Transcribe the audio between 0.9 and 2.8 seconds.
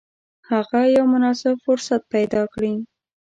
یو مناسب فرصت پیدا کړي.